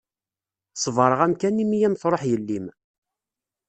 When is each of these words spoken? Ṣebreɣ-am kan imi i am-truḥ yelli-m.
Ṣebreɣ-am 0.83 1.33
kan 1.41 1.61
imi 1.63 1.77
i 1.77 1.85
am-truḥ 1.87 2.21
yelli-m. 2.29 2.65